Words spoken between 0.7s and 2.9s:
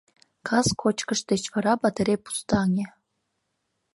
кочкыш деч вара батарей пустаҥе.